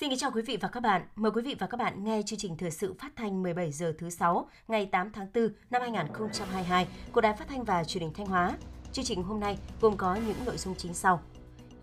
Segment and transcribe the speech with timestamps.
[0.00, 1.02] Xin kính chào quý vị và các bạn.
[1.16, 3.92] Mời quý vị và các bạn nghe chương trình thời sự phát thanh 17 giờ
[3.98, 8.12] thứ 6 ngày 8 tháng 4 năm 2022 của Đài Phát thanh và Truyền hình
[8.12, 8.52] Thanh Hóa.
[8.92, 11.20] Chương trình hôm nay gồm có những nội dung chính sau.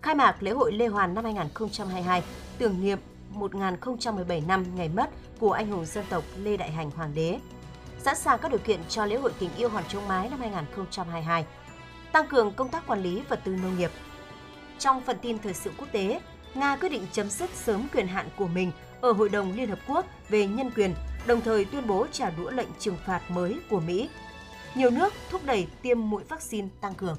[0.02, 2.22] Khai mạc lễ hội Lê Hoàn năm 2022,
[2.58, 2.98] tưởng niệm
[3.30, 7.38] 1017 năm ngày mất của anh hùng dân tộc Lê Đại Hành Hoàng đế.
[7.98, 11.44] Sẵn sàng các điều kiện cho lễ hội tình yêu Hòn Châu Mái năm 2022.
[12.12, 13.90] Tăng cường công tác quản lý vật tư nông nghiệp.
[14.78, 16.20] Trong phần tin thời sự quốc tế,
[16.58, 19.78] Nga quyết định chấm dứt sớm quyền hạn của mình ở Hội đồng Liên Hợp
[19.88, 20.94] Quốc về nhân quyền,
[21.26, 24.08] đồng thời tuyên bố trả đũa lệnh trừng phạt mới của Mỹ.
[24.74, 27.16] Nhiều nước thúc đẩy tiêm mũi vaccine tăng cường.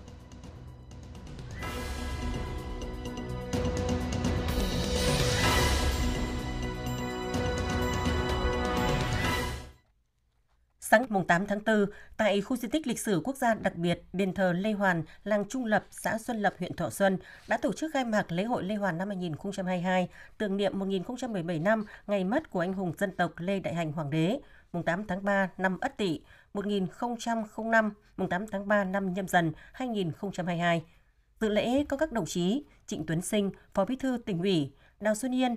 [10.91, 11.85] Sáng mùng 8 tháng 4,
[12.17, 15.45] tại khu di tích lịch sử quốc gia đặc biệt đền thờ Lê Hoàn, làng
[15.49, 18.63] Trung Lập, xã Xuân Lập, huyện Thọ Xuân đã tổ chức khai mạc lễ hội
[18.63, 23.31] Lê Hoàn năm 2022, tưởng niệm 1017 năm ngày mất của anh hùng dân tộc
[23.37, 24.39] Lê Đại Hành Hoàng đế,
[24.73, 26.21] mùng 8 tháng 3 năm Ất Tỵ,
[26.53, 30.83] 1005, mùng 8 tháng 3 năm Nhâm Dần 2022.
[31.41, 35.15] Dự lễ có các đồng chí Trịnh Tuấn Sinh, Phó Bí thư tỉnh ủy, Đào
[35.15, 35.55] Xuân Yên,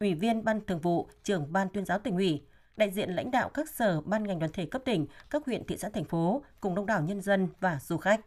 [0.00, 2.42] Ủy viên Ban Thường vụ, trưởng Ban Tuyên giáo tỉnh ủy,
[2.76, 5.76] đại diện lãnh đạo các sở, ban ngành đoàn thể cấp tỉnh, các huyện, thị
[5.78, 8.20] xã, thành phố cùng đông đảo nhân dân và du khách.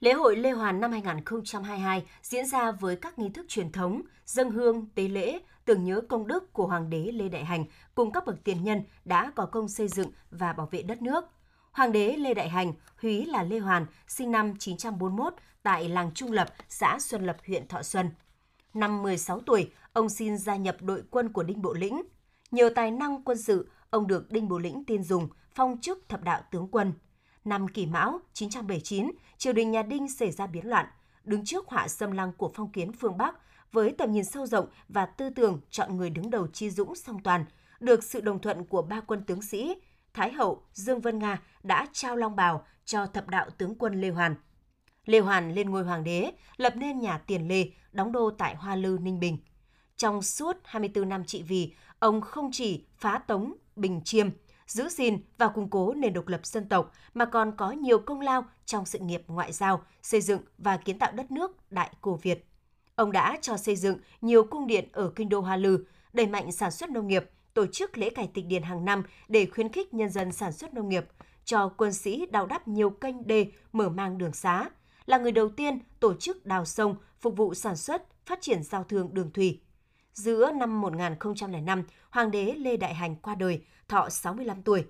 [0.00, 4.50] Lễ hội Lê Hoàn năm 2022 diễn ra với các nghi thức truyền thống, dân
[4.50, 8.26] hương, tế lễ, tưởng nhớ công đức của Hoàng đế Lê Đại Hành cùng các
[8.26, 11.24] bậc tiền nhân đã có công xây dựng và bảo vệ đất nước.
[11.72, 16.32] Hoàng đế Lê Đại Hành, húy là Lê Hoàn, sinh năm 941 tại làng Trung
[16.32, 18.10] Lập, xã Xuân Lập, huyện Thọ Xuân.
[18.74, 22.02] Năm 16 tuổi, ông xin gia nhập đội quân của Đinh Bộ Lĩnh–
[22.50, 26.22] Nhờ tài năng quân sự, ông được Đinh Bộ Lĩnh tin dùng, phong chức thập
[26.22, 26.92] đạo tướng quân.
[27.44, 30.86] Năm Kỷ Mão 979, triều đình nhà Đinh xảy ra biến loạn,
[31.24, 33.34] đứng trước họa xâm lăng của phong kiến phương Bắc
[33.72, 37.22] với tầm nhìn sâu rộng và tư tưởng chọn người đứng đầu chi dũng song
[37.22, 37.44] toàn,
[37.80, 39.74] được sự đồng thuận của ba quân tướng sĩ,
[40.14, 44.10] Thái hậu Dương Vân Nga đã trao long bào cho thập đạo tướng quân Lê
[44.10, 44.34] Hoàn.
[45.04, 48.76] Lê Hoàn lên ngôi hoàng đế, lập nên nhà Tiền Lê, đóng đô tại Hoa
[48.76, 49.38] Lư, Ninh Bình.
[49.96, 54.28] Trong suốt 24 năm trị vì, ông không chỉ phá tống, bình chiêm,
[54.66, 58.20] giữ gìn và củng cố nền độc lập dân tộc mà còn có nhiều công
[58.20, 62.18] lao trong sự nghiệp ngoại giao, xây dựng và kiến tạo đất nước Đại cổ
[62.22, 62.46] Việt.
[62.94, 66.52] Ông đã cho xây dựng nhiều cung điện ở kinh đô Hoa Lư, đẩy mạnh
[66.52, 69.94] sản xuất nông nghiệp, tổ chức lễ cải tịch điền hàng năm để khuyến khích
[69.94, 71.04] nhân dân sản xuất nông nghiệp,
[71.44, 74.70] cho quân sĩ đào đắp nhiều kênh đê mở mang đường xá,
[75.06, 78.84] là người đầu tiên tổ chức đào sông phục vụ sản xuất, phát triển giao
[78.84, 79.60] thương đường thủy
[80.16, 84.84] giữa năm 1005, Hoàng đế Lê Đại Hành qua đời, thọ 65 tuổi.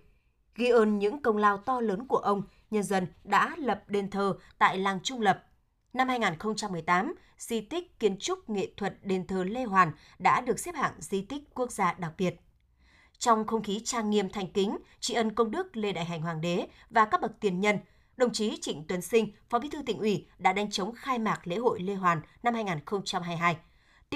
[0.54, 4.36] Ghi ơn những công lao to lớn của ông, nhân dân đã lập đền thờ
[4.59, 5.44] tại làng Trung Lập.
[5.92, 10.75] Năm 2018, di tích kiến trúc nghệ thuật đền thờ Lê Hoàn đã được xếp
[10.75, 12.41] hạng di tích quốc gia đặc biệt.
[13.19, 16.41] Trong không khí trang nghiêm thành kính, tri ân công đức Lê Đại Hành Hoàng
[16.41, 17.78] đế và các bậc tiền nhân,
[18.16, 21.47] đồng chí Trịnh Tuấn Sinh, Phó Bí thư tỉnh ủy đã đánh chống khai mạc
[21.47, 23.56] lễ hội Lê Hoàn năm 2022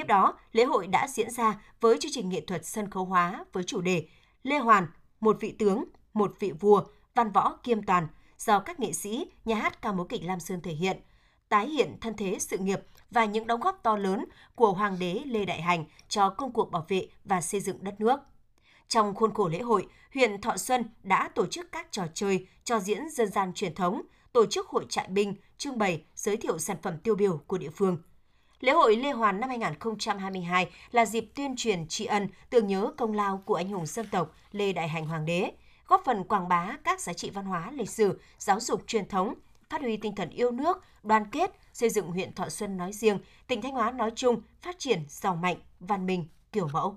[0.00, 3.44] Tiếp đó, lễ hội đã diễn ra với chương trình nghệ thuật sân khấu hóa
[3.52, 4.06] với chủ đề
[4.42, 4.86] Lê Hoàn,
[5.20, 5.84] một vị tướng,
[6.14, 6.84] một vị vua,
[7.14, 10.60] văn võ kiêm toàn do các nghệ sĩ, nhà hát ca mối kịch Lam Sơn
[10.60, 11.00] thể hiện,
[11.48, 12.80] tái hiện thân thế sự nghiệp
[13.10, 14.24] và những đóng góp to lớn
[14.54, 18.00] của Hoàng đế Lê Đại Hành cho công cuộc bảo vệ và xây dựng đất
[18.00, 18.20] nước.
[18.88, 22.80] Trong khuôn khổ lễ hội, huyện Thọ Xuân đã tổ chức các trò chơi, cho
[22.80, 26.76] diễn dân gian truyền thống, tổ chức hội trại binh, trưng bày, giới thiệu sản
[26.82, 27.98] phẩm tiêu biểu của địa phương–
[28.60, 33.12] Lễ hội Lê Hoàn năm 2022 là dịp tuyên truyền tri ân, tưởng nhớ công
[33.12, 35.52] lao của anh hùng dân tộc Lê Đại Hành Hoàng đế,
[35.88, 39.34] góp phần quảng bá các giá trị văn hóa, lịch sử, giáo dục truyền thống,
[39.70, 43.18] phát huy tinh thần yêu nước, đoàn kết, xây dựng huyện Thọ Xuân nói riêng,
[43.46, 46.96] tỉnh Thanh Hóa nói chung phát triển giàu mạnh, văn minh, kiểu mẫu.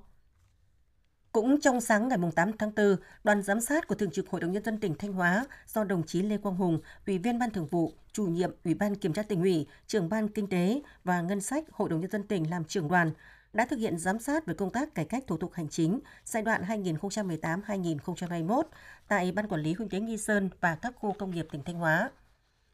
[1.34, 4.52] Cũng trong sáng ngày 8 tháng 4, đoàn giám sát của Thường trực Hội đồng
[4.52, 7.68] Nhân dân tỉnh Thanh Hóa do đồng chí Lê Quang Hùng, Ủy viên Ban Thường
[7.68, 11.42] vụ, chủ nhiệm Ủy ban Kiểm tra tỉnh ủy, trưởng Ban Kinh tế và Ngân
[11.42, 13.12] sách Hội đồng Nhân dân tỉnh làm trưởng đoàn,
[13.54, 16.44] đã thực hiện giám sát về công tác cải cách thủ tục hành chính giai
[16.44, 18.64] đoạn 2018-2021
[19.08, 21.76] tại Ban Quản lý Kinh tế Nghi Sơn và các khu công nghiệp tỉnh Thanh
[21.76, 22.12] Hóa.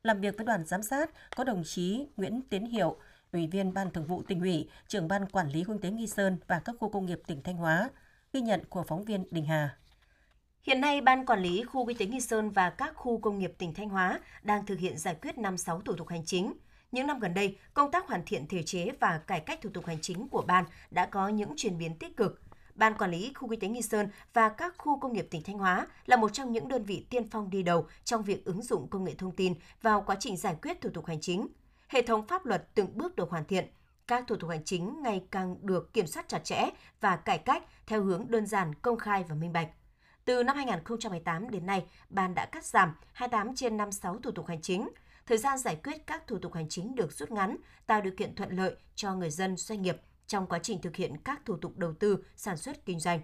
[0.04, 2.98] Làm việc với đoàn giám sát có đồng chí Nguyễn Tiến Hiệu,
[3.34, 6.38] Ủy viên Ban Thường vụ tỉnh ủy, trưởng Ban Quản lý Kinh tế Nghi Sơn
[6.48, 7.90] và các khu công nghiệp tỉnh Thanh Hóa,
[8.34, 9.78] Ghi nhận của phóng viên Đình Hà.
[10.64, 13.54] Hiện nay, Ban Quản lý Khu Kinh tế Nghi Sơn và các khu công nghiệp
[13.58, 16.54] tỉnh Thanh Hóa đang thực hiện giải quyết 56 thủ tục hành chính.
[16.92, 19.86] Những năm gần đây, công tác hoàn thiện thể chế và cải cách thủ tục
[19.86, 22.42] hành chính của Ban đã có những chuyển biến tích cực.
[22.76, 25.58] Ban Quản lý Khu Kinh tế Nghi Sơn và các khu công nghiệp tỉnh Thanh
[25.58, 28.88] Hóa là một trong những đơn vị tiên phong đi đầu trong việc ứng dụng
[28.90, 31.48] công nghệ thông tin vào quá trình giải quyết thủ tục hành chính.
[31.88, 33.68] Hệ thống pháp luật từng bước được hoàn thiện,
[34.10, 36.70] các thủ tục hành chính ngày càng được kiểm soát chặt chẽ
[37.02, 39.68] và cải cách theo hướng đơn giản, công khai và minh bạch.
[40.26, 44.62] Từ năm 2018 đến nay, ban đã cắt giảm 28 trên 56 thủ tục hành
[44.62, 44.90] chính.
[45.26, 48.36] Thời gian giải quyết các thủ tục hành chính được rút ngắn, tạo điều kiện
[48.36, 49.98] thuận lợi cho người dân, doanh nghiệp
[50.28, 53.20] trong quá trình thực hiện các thủ tục đầu tư, sản xuất kinh doanh.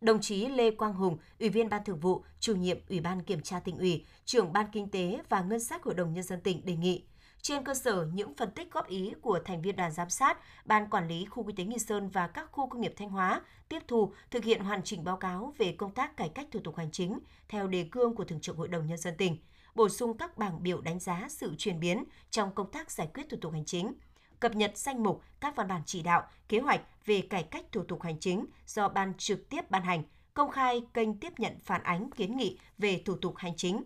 [0.00, 3.40] Đồng chí Lê Quang Hùng, Ủy viên Ban Thường vụ, Chủ nhiệm Ủy ban Kiểm
[3.40, 6.64] tra tỉnh ủy, trưởng Ban Kinh tế và Ngân sách Hội đồng Nhân dân tỉnh
[6.64, 7.04] đề nghị
[7.44, 10.90] trên cơ sở những phân tích góp ý của thành viên đoàn giám sát, Ban
[10.90, 13.82] Quản lý Khu Kinh tế Nghi Sơn và các khu công nghiệp Thanh Hóa tiếp
[13.88, 16.90] thu thực hiện hoàn chỉnh báo cáo về công tác cải cách thủ tục hành
[16.90, 17.18] chính
[17.48, 19.36] theo đề cương của Thường trực Hội đồng Nhân dân tỉnh,
[19.74, 23.26] bổ sung các bảng biểu đánh giá sự chuyển biến trong công tác giải quyết
[23.30, 23.92] thủ tục hành chính,
[24.40, 27.82] cập nhật danh mục các văn bản chỉ đạo, kế hoạch về cải cách thủ
[27.82, 30.02] tục hành chính do ban trực tiếp ban hành,
[30.34, 33.82] công khai kênh tiếp nhận phản ánh kiến nghị về thủ tục hành chính.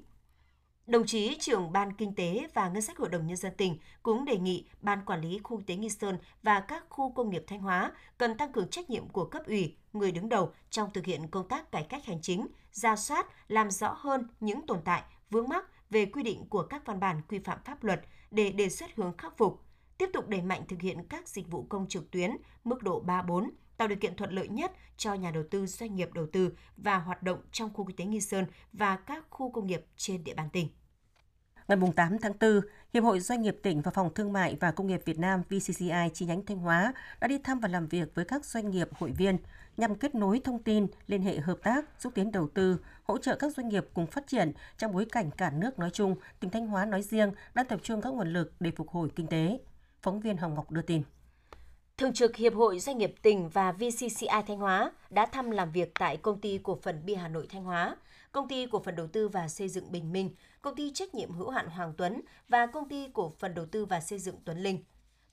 [0.88, 4.24] Đồng chí trưởng Ban Kinh tế và Ngân sách Hội đồng Nhân dân tỉnh cũng
[4.24, 7.60] đề nghị Ban Quản lý Khu tế Nghi Sơn và các khu công nghiệp Thanh
[7.60, 11.28] Hóa cần tăng cường trách nhiệm của cấp ủy, người đứng đầu trong thực hiện
[11.28, 15.48] công tác cải cách hành chính, ra soát, làm rõ hơn những tồn tại, vướng
[15.48, 18.00] mắc về quy định của các văn bản quy phạm pháp luật
[18.30, 19.62] để đề xuất hướng khắc phục,
[19.98, 23.50] tiếp tục đẩy mạnh thực hiện các dịch vụ công trực tuyến mức độ 3-4,
[23.78, 26.98] tạo điều kiện thuận lợi nhất cho nhà đầu tư doanh nghiệp đầu tư và
[26.98, 30.34] hoạt động trong khu kinh tế Nghi Sơn và các khu công nghiệp trên địa
[30.34, 30.68] bàn tỉnh.
[31.68, 32.60] Ngày 8 tháng 4,
[32.94, 36.10] Hiệp hội Doanh nghiệp tỉnh và Phòng Thương mại và Công nghiệp Việt Nam VCCI
[36.14, 39.12] chi nhánh Thanh Hóa đã đi thăm và làm việc với các doanh nghiệp hội
[39.12, 39.38] viên
[39.76, 43.36] nhằm kết nối thông tin, liên hệ hợp tác, xúc tiến đầu tư, hỗ trợ
[43.36, 46.66] các doanh nghiệp cùng phát triển trong bối cảnh cả nước nói chung, tỉnh Thanh
[46.66, 49.58] Hóa nói riêng đang tập trung các nguồn lực để phục hồi kinh tế.
[50.02, 51.02] Phóng viên Hồng Ngọc đưa tin.
[51.98, 55.94] Thường trực Hiệp hội Doanh nghiệp tỉnh và VCCI Thanh Hóa đã thăm làm việc
[55.94, 57.96] tại Công ty Cổ phần Bia Hà Nội Thanh Hóa,
[58.32, 60.30] Công ty Cổ phần Đầu tư và Xây dựng Bình Minh,
[60.62, 63.84] Công ty Trách nhiệm hữu hạn Hoàng Tuấn và Công ty Cổ phần Đầu tư
[63.84, 64.84] và Xây dựng Tuấn Linh.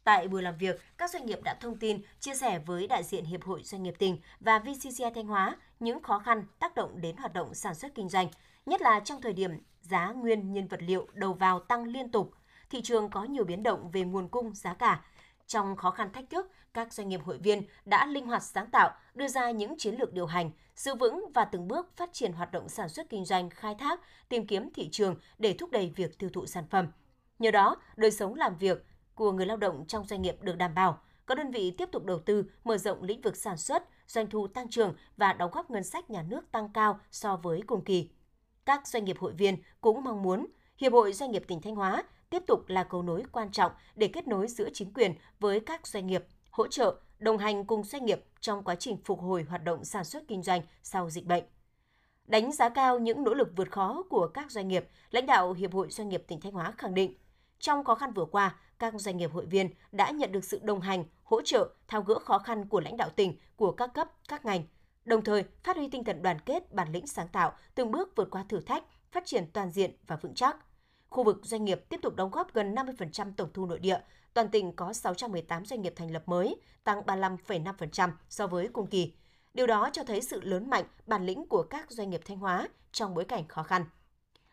[0.04, 3.26] Tại buổi làm việc, các doanh nghiệp đã thông tin, chia sẻ với đại diện
[3.26, 7.18] Hiệp hội Doanh nghiệp tỉnh và VCCI Thanh Hóa những khó khăn tác động đến
[7.18, 8.28] hoạt động sản xuất kinh doanh,
[8.66, 9.52] nhất là trong thời điểm
[9.82, 12.32] giá nguyên nhiên vật liệu đầu vào tăng liên tục,
[12.70, 15.02] thị trường có nhiều biến động về nguồn cung, giá cả,
[15.48, 18.92] trong khó khăn thách thức, các doanh nghiệp hội viên đã linh hoạt sáng tạo,
[19.14, 22.52] đưa ra những chiến lược điều hành, giữ vững và từng bước phát triển hoạt
[22.52, 24.00] động sản xuất kinh doanh, khai thác,
[24.30, 26.88] tìm kiếm thị trường để thúc đẩy việc tiêu thụ sản phẩm.
[27.40, 30.76] Nhờ đó, đời sống làm việc của người lao động trong doanh nghiệp được đảm
[30.76, 34.30] bảo, các đơn vị tiếp tục đầu tư, mở rộng lĩnh vực sản xuất, doanh
[34.30, 37.84] thu tăng trưởng và đóng góp ngân sách nhà nước tăng cao so với cùng
[37.84, 38.10] kỳ.
[38.66, 40.48] Các doanh nghiệp hội viên cũng mong muốn
[40.78, 44.08] Hiệp hội Doanh nghiệp tỉnh Thanh Hóa tiếp tục là cầu nối quan trọng để
[44.08, 48.06] kết nối giữa chính quyền với các doanh nghiệp, hỗ trợ, đồng hành cùng doanh
[48.06, 51.44] nghiệp trong quá trình phục hồi hoạt động sản xuất kinh doanh sau dịch bệnh.
[52.26, 55.74] Đánh giá cao những nỗ lực vượt khó của các doanh nghiệp, lãnh đạo Hiệp
[55.74, 57.14] hội Doanh nghiệp tỉnh Thanh Hóa khẳng định,
[57.60, 60.82] trong khó khăn vừa qua, các doanh nghiệp hội viên đã nhận được sự đồng
[60.82, 64.46] hành, hỗ trợ, thao gỡ khó khăn của lãnh đạo tỉnh, của các cấp, các
[64.46, 64.64] ngành,
[65.06, 68.28] đồng thời phát huy tinh thần đoàn kết, bản lĩnh sáng tạo, từng bước vượt
[68.32, 70.58] qua thử thách, phát triển toàn diện và vững chắc–
[71.16, 74.00] Khu vực doanh nghiệp tiếp tục đóng góp gần 50% tổng thu nội địa.
[74.34, 79.14] Toàn tỉnh có 618 doanh nghiệp thành lập mới, tăng 35,5% so với cùng kỳ.
[79.54, 82.68] Điều đó cho thấy sự lớn mạnh, bản lĩnh của các doanh nghiệp Thanh Hóa
[82.92, 83.86] trong bối cảnh khó khăn.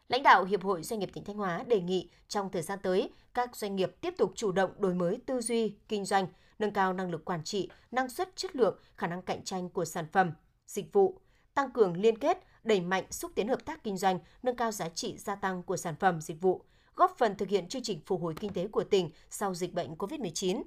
[0.09, 3.11] Lãnh đạo Hiệp hội Doanh nghiệp tỉnh Thanh Hóa đề nghị trong thời gian tới,
[3.35, 6.27] các doanh nghiệp tiếp tục chủ động đổi mới tư duy, kinh doanh,
[6.59, 9.85] nâng cao năng lực quản trị, năng suất chất lượng, khả năng cạnh tranh của
[9.85, 10.33] sản phẩm,
[10.67, 11.21] dịch vụ,
[11.55, 14.88] tăng cường liên kết, đẩy mạnh xúc tiến hợp tác kinh doanh, nâng cao giá
[14.88, 16.64] trị gia tăng của sản phẩm dịch vụ,
[16.97, 19.95] góp phần thực hiện chương trình phục hồi kinh tế của tỉnh sau dịch bệnh
[19.95, 20.62] COVID-19.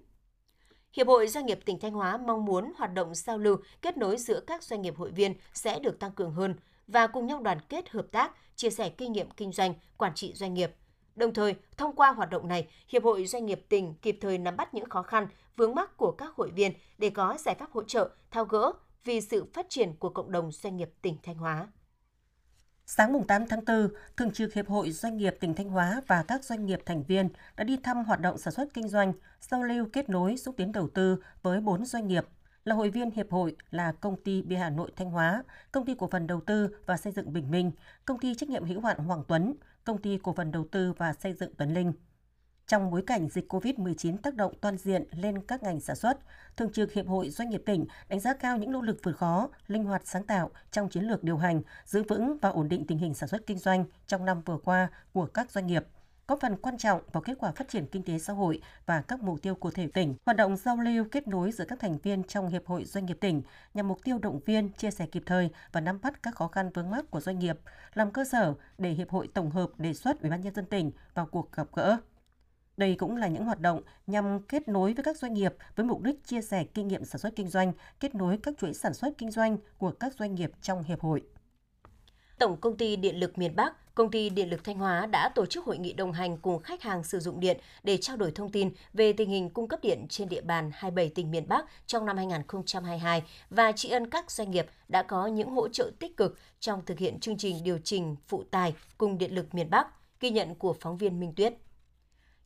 [0.93, 4.17] Hiệp hội Doanh nghiệp tỉnh Thanh Hóa mong muốn hoạt động giao lưu, kết nối
[4.17, 6.55] giữa các doanh nghiệp hội viên sẽ được tăng cường hơn
[6.87, 10.33] và cùng nhau đoàn kết hợp tác, chia sẻ kinh nghiệm kinh doanh, quản trị
[10.35, 10.71] doanh nghiệp.
[11.15, 14.57] Đồng thời, thông qua hoạt động này, Hiệp hội Doanh nghiệp tỉnh kịp thời nắm
[14.57, 17.83] bắt những khó khăn, vướng mắc của các hội viên để có giải pháp hỗ
[17.83, 18.71] trợ, thao gỡ
[19.03, 21.67] vì sự phát triển của cộng đồng doanh nghiệp tỉnh Thanh Hóa.
[22.87, 26.23] Sáng mùng 8 tháng 4, Thường trực Hiệp hội Doanh nghiệp tỉnh Thanh Hóa và
[26.23, 29.63] các doanh nghiệp thành viên đã đi thăm hoạt động sản xuất kinh doanh, giao
[29.63, 32.25] lưu kết nối xúc tiến đầu tư với 4 doanh nghiệp
[32.65, 35.95] là hội viên hiệp hội là công ty Bia Hà Nội Thanh Hóa, công ty
[35.95, 37.71] cổ phần đầu tư và xây dựng Bình Minh,
[38.05, 41.13] công ty trách nhiệm hữu hạn Hoàng Tuấn, công ty cổ phần đầu tư và
[41.13, 41.93] xây dựng Tuấn Linh.
[42.67, 46.17] Trong bối cảnh dịch COVID-19 tác động toàn diện lên các ngành sản xuất,
[46.57, 49.49] Thường trực Hiệp hội Doanh nghiệp tỉnh đánh giá cao những nỗ lực vượt khó,
[49.67, 52.97] linh hoạt sáng tạo trong chiến lược điều hành, giữ vững và ổn định tình
[52.97, 55.85] hình sản xuất kinh doanh trong năm vừa qua của các doanh nghiệp
[56.27, 59.23] có phần quan trọng vào kết quả phát triển kinh tế xã hội và các
[59.23, 60.15] mục tiêu của thể tỉnh.
[60.25, 63.17] Hoạt động giao lưu kết nối giữa các thành viên trong Hiệp hội Doanh nghiệp
[63.21, 63.41] tỉnh
[63.73, 66.69] nhằm mục tiêu động viên, chia sẻ kịp thời và nắm bắt các khó khăn
[66.73, 67.59] vướng mắc của doanh nghiệp,
[67.93, 70.91] làm cơ sở để Hiệp hội tổng hợp đề xuất Ủy ban nhân dân tỉnh
[71.13, 71.97] vào cuộc gặp gỡ.
[72.77, 76.01] Đây cũng là những hoạt động nhằm kết nối với các doanh nghiệp với mục
[76.01, 79.17] đích chia sẻ kinh nghiệm sản xuất kinh doanh, kết nối các chuỗi sản xuất
[79.17, 81.23] kinh doanh của các doanh nghiệp trong hiệp hội.
[82.39, 85.45] Tổng công ty Điện lực miền Bắc, Công ty Điện lực Thanh Hóa đã tổ
[85.45, 88.51] chức hội nghị đồng hành cùng khách hàng sử dụng điện để trao đổi thông
[88.51, 92.05] tin về tình hình cung cấp điện trên địa bàn 27 tỉnh miền Bắc trong
[92.05, 96.37] năm 2022 và tri ân các doanh nghiệp đã có những hỗ trợ tích cực
[96.59, 99.87] trong thực hiện chương trình điều chỉnh phụ tài cùng Điện lực miền Bắc,
[100.19, 101.53] ghi nhận của phóng viên Minh Tuyết.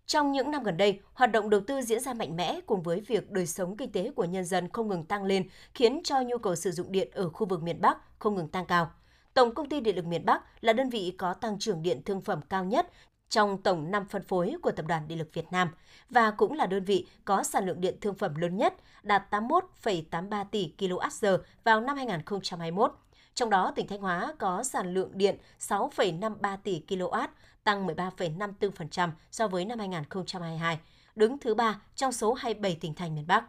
[0.09, 3.01] Trong những năm gần đây, hoạt động đầu tư diễn ra mạnh mẽ cùng với
[3.01, 6.37] việc đời sống kinh tế của nhân dân không ngừng tăng lên, khiến cho nhu
[6.37, 8.91] cầu sử dụng điện ở khu vực miền Bắc không ngừng tăng cao.
[9.33, 12.21] Tổng công ty Điện lực miền Bắc là đơn vị có tăng trưởng điện thương
[12.21, 12.91] phẩm cao nhất
[13.29, 15.69] trong tổng 5 phân phối của Tập đoàn Điện lực Việt Nam
[16.09, 18.73] và cũng là đơn vị có sản lượng điện thương phẩm lớn nhất,
[19.03, 22.95] đạt 81,83 tỷ kWh vào năm 2021.
[23.39, 27.27] Trong đó, tỉnh Thanh Hóa có sản lượng điện 6,53 tỷ kW,
[27.69, 30.79] tăng 13,54% so với năm 2022,
[31.15, 33.43] đứng thứ ba trong số 27 tỉnh thành miền Bắc.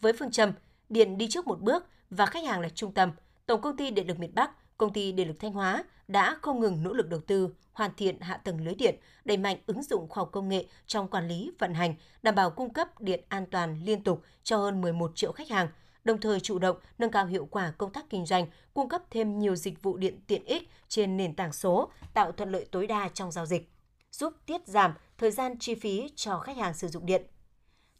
[0.00, 0.52] Với phương châm
[0.88, 3.10] điện đi trước một bước và khách hàng là trung tâm,
[3.46, 6.60] Tổng công ty Điện lực miền Bắc Công ty Điện lực Thanh Hóa đã không
[6.60, 8.94] ngừng nỗ lực đầu tư, hoàn thiện hạ tầng lưới điện,
[9.24, 12.50] đẩy mạnh ứng dụng khoa học công nghệ trong quản lý, vận hành, đảm bảo
[12.50, 15.68] cung cấp điện an toàn liên tục cho hơn 11 triệu khách hàng,
[16.08, 19.38] đồng thời chủ động nâng cao hiệu quả công tác kinh doanh, cung cấp thêm
[19.38, 23.08] nhiều dịch vụ điện tiện ích trên nền tảng số, tạo thuận lợi tối đa
[23.14, 23.70] trong giao dịch,
[24.12, 27.22] giúp tiết giảm thời gian chi phí cho khách hàng sử dụng điện.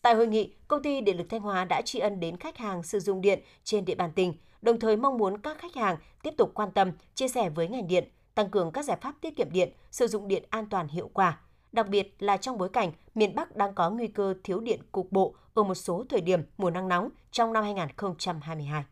[0.03, 2.83] Tại hội nghị, công ty Điện lực Thanh Hóa đã tri ân đến khách hàng
[2.83, 6.35] sử dụng điện trên địa bàn tỉnh, đồng thời mong muốn các khách hàng tiếp
[6.39, 9.53] tục quan tâm, chia sẻ với ngành điện, tăng cường các giải pháp tiết kiệm
[9.53, 11.41] điện, sử dụng điện an toàn hiệu quả.
[11.73, 15.13] Đặc biệt là trong bối cảnh miền Bắc đang có nguy cơ thiếu điện cục
[15.13, 18.85] bộ ở một số thời điểm mùa nắng nóng trong năm 2022.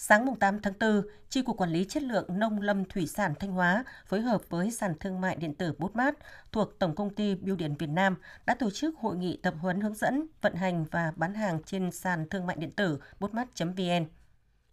[0.00, 3.52] Sáng 8 tháng 4, Chi cục Quản lý Chất lượng Nông lâm Thủy sản Thanh
[3.52, 6.14] Hóa phối hợp với sàn thương mại điện tử Botmart
[6.52, 9.80] thuộc Tổng công ty Bưu điện Việt Nam đã tổ chức hội nghị tập huấn
[9.80, 14.04] hướng dẫn vận hành và bán hàng trên sàn thương mại điện tử bútmát.vn.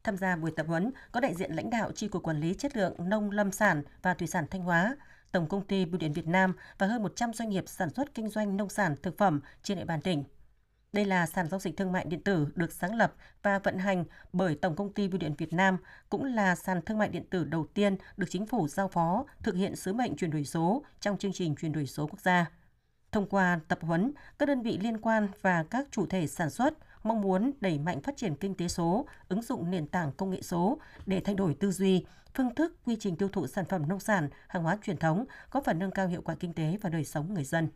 [0.04, 2.78] Tham gia buổi tập huấn có đại diện lãnh đạo Chi cục Quản lý Chất
[2.78, 4.96] lượng Nông lâm sản và Thủy sản Thanh Hóa,
[5.36, 8.30] Tổng công ty Bưu điện Việt Nam và hơn 100 doanh nghiệp sản xuất kinh
[8.30, 10.24] doanh nông sản thực phẩm trên địa bàn tỉnh.
[10.94, 13.14] Đây là sàn giao dịch thương mại điện tử được sáng lập
[13.44, 15.78] và vận hành bởi Tổng công ty Bưu điện Việt Nam,
[16.10, 19.56] cũng là sàn thương mại điện tử đầu tiên được chính phủ giao phó thực
[19.56, 22.46] hiện sứ mệnh chuyển đổi số trong chương trình chuyển đổi số quốc gia.
[23.12, 26.74] Thông qua tập huấn, các đơn vị liên quan và các chủ thể sản xuất
[27.06, 30.42] mong muốn đẩy mạnh phát triển kinh tế số, ứng dụng nền tảng công nghệ
[30.42, 34.00] số để thay đổi tư duy, phương thức, quy trình tiêu thụ sản phẩm nông
[34.00, 37.06] sản, hàng hóa truyền thống, góp phần nâng cao hiệu quả kinh tế và đời
[37.06, 37.68] sống người dân.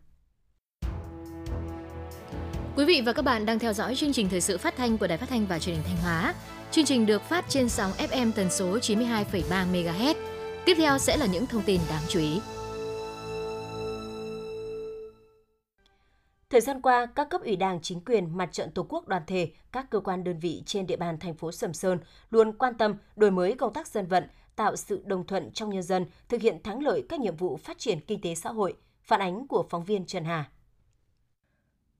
[2.76, 5.06] Quý vị và các bạn đang theo dõi chương trình thời sự phát thanh của
[5.06, 6.34] Đài Phát thanh và Truyền hình Thanh Hóa.
[6.70, 10.14] Chương trình được phát trên sóng FM tần số 92,3 MHz.
[10.64, 12.40] Tiếp theo sẽ là những thông tin đáng chú ý.
[16.50, 19.52] Thời gian qua, các cấp ủy Đảng, chính quyền, mặt trận Tổ quốc đoàn thể,
[19.72, 21.98] các cơ quan đơn vị trên địa bàn thành phố Sầm Sơn
[22.30, 24.24] luôn quan tâm đổi mới công tác dân vận,
[24.56, 27.78] tạo sự đồng thuận trong nhân dân, thực hiện thắng lợi các nhiệm vụ phát
[27.78, 28.76] triển kinh tế xã hội.
[29.02, 30.50] Phản ánh của phóng viên Trần Hà.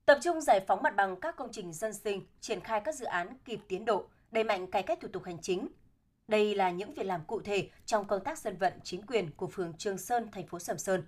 [0.06, 3.04] Tập trung giải phóng mặt bằng các công trình dân sinh, triển khai các dự
[3.04, 5.68] án kịp tiến độ, đẩy mạnh cải cách thủ tục hành chính.
[6.28, 9.46] Đây là những việc làm cụ thể trong công tác dân vận chính quyền của
[9.46, 11.04] phường Trường Sơn, thành phố Sầm Sơn.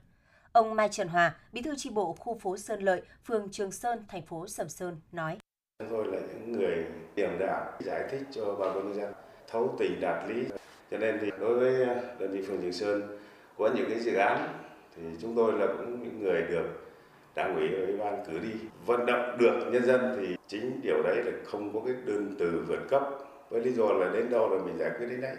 [0.52, 4.04] Ông Mai Trần Hòa, Bí thư tri bộ khu phố Sơn Lợi, phường Trường Sơn,
[4.08, 5.38] thành phố Sầm Sơn nói:
[5.78, 9.12] Chúng tôi là những người tiềm đạo giải thích cho bà con nhân dân
[9.50, 10.44] thấu tình đạt lý.
[10.90, 11.86] Cho nên thì đối với
[12.18, 13.18] đơn vị phường Trường Sơn
[13.58, 14.48] có những cái dự án
[14.96, 16.66] thì chúng tôi là cũng những người được
[17.34, 18.52] đảng ủy ủy ban cử đi.
[18.86, 22.64] Vận động được nhân dân thì chính điều đấy là không có cái đơn từ
[22.68, 23.02] vượt cấp.
[23.50, 25.36] Với lý do là đến đâu là mình giải quyết đến đấy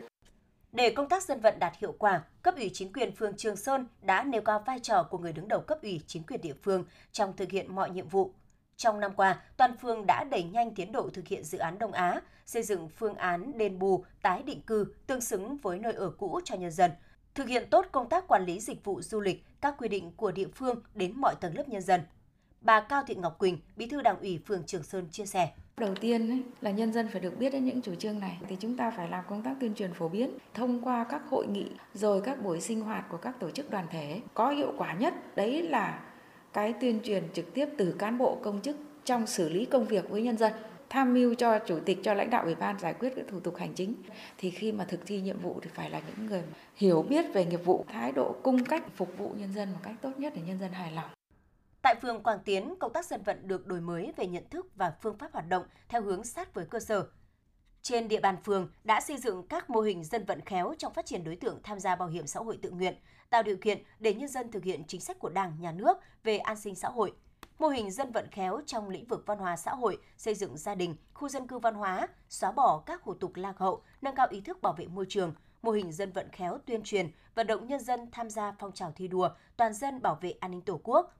[0.74, 3.88] để công tác dân vận đạt hiệu quả, cấp ủy chính quyền phường Trường Sơn
[4.02, 6.86] đã nêu cao vai trò của người đứng đầu cấp ủy chính quyền địa phương
[7.12, 8.34] trong thực hiện mọi nhiệm vụ.
[8.78, 11.92] Trong năm qua, toàn phường đã đẩy nhanh tiến độ thực hiện dự án Đông
[11.92, 16.10] Á, xây dựng phương án đền bù, tái định cư tương xứng với nơi ở
[16.10, 16.92] cũ cho nhân dân,
[17.36, 20.32] thực hiện tốt công tác quản lý dịch vụ du lịch, các quy định của
[20.32, 22.02] địa phương đến mọi tầng lớp nhân dân.
[22.62, 25.52] Bà Cao Thị Ngọc Quỳnh, Bí thư Đảng ủy phường Trường Sơn chia sẻ.
[25.78, 28.38] Đầu tiên ấy, là nhân dân phải được biết đến những chủ trương này.
[28.48, 31.48] Thì chúng ta phải làm công tác tuyên truyền phổ biến thông qua các hội
[31.48, 34.22] nghị rồi các buổi sinh hoạt của các tổ chức đoàn thể.
[34.34, 36.00] Có hiệu quả nhất đấy là
[36.54, 40.10] cái tuyên truyền trực tiếp từ cán bộ công chức trong xử lý công việc
[40.10, 40.54] với nhân dân
[40.90, 43.56] tham mưu cho chủ tịch cho lãnh đạo ủy ban giải quyết các thủ tục
[43.58, 43.96] hành chính.
[44.38, 46.44] Thì khi mà thực thi nhiệm vụ thì phải là những người
[46.76, 49.96] hiểu biết về nghiệp vụ thái độ cung cách phục vụ nhân dân một cách
[50.02, 51.10] tốt nhất để nhân dân hài lòng.
[51.84, 54.94] Tại phường Quảng Tiến, công tác dân vận được đổi mới về nhận thức và
[55.02, 57.08] phương pháp hoạt động theo hướng sát với cơ sở.
[57.82, 61.06] Trên địa bàn phường đã xây dựng các mô hình dân vận khéo trong phát
[61.06, 62.96] triển đối tượng tham gia bảo hiểm xã hội tự nguyện,
[63.30, 66.38] tạo điều kiện để nhân dân thực hiện chính sách của Đảng, Nhà nước về
[66.38, 67.14] an sinh xã hội–
[67.60, 70.76] mô hình dân vận khéo trong lĩnh vực văn hóa xã hội, xây dựng gia
[70.76, 74.28] đình, khu dân cư văn hóa, xóa bỏ các hủ tục lạc hậu, nâng cao
[74.30, 77.68] ý thức bảo vệ môi trường, mô hình dân vận khéo tuyên truyền, vận động
[77.68, 80.80] nhân dân tham gia phong trào thi đua, toàn dân bảo vệ an ninh Tổ
[80.84, 81.14] quốc.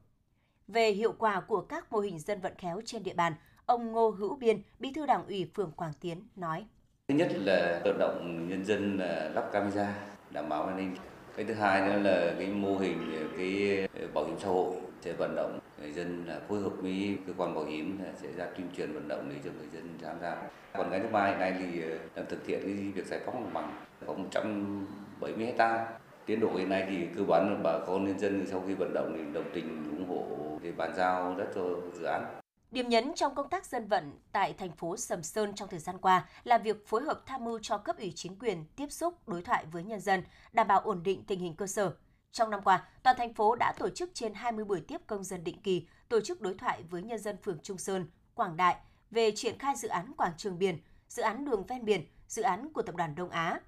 [0.68, 3.34] Về hiệu quả của các mô hình dân vận khéo trên địa bàn,
[3.66, 6.66] ông Ngô Hữu Biên, Bí thư Đảng ủy phường Quảng Tiến nói:
[7.08, 9.96] Thứ nhất là vận động nhân dân à, lắp camera
[10.32, 10.96] đảm bảo an ninh.
[11.36, 14.76] Cái thứ hai nữa là cái mô hình à, cái à, bảo hiểm xã hội
[15.02, 18.68] sẽ vận động người dân phối hợp với cơ quan bảo hiểm sẽ ra tuyên
[18.78, 20.36] truyền vận động để cho người dân tham gia.
[20.74, 21.82] Còn cái thứ ba hiện nay thì
[22.16, 25.88] đang thực hiện cái việc giải phóng mặt bằng có 170 hecta.
[26.26, 28.94] Tiến độ hiện nay thì cơ bản là bà con nhân dân sau khi vận
[28.94, 31.62] động thì đồng tình ủng hộ thì bàn giao đất cho
[31.94, 32.40] dự án.
[32.72, 35.98] Điểm nhấn trong công tác dân vận tại thành phố Sầm Sơn trong thời gian
[35.98, 39.42] qua là việc phối hợp tham mưu cho cấp ủy chính quyền tiếp xúc đối
[39.42, 41.94] thoại với nhân dân, đảm bảo ổn định tình hình cơ sở.
[42.32, 45.44] Trong năm qua, toàn thành phố đã tổ chức trên 20 buổi tiếp công dân
[45.44, 48.76] định kỳ, tổ chức đối thoại với nhân dân phường Trung Sơn, Quảng Đại
[49.12, 50.78] về triển khai dự án quảng trường biển,
[51.08, 53.60] dự án đường ven biển, dự án của Tập đoàn Đông Á,